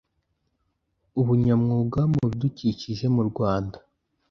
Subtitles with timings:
[1.19, 3.77] ubunyamwuga mu bidukikije mu rwanda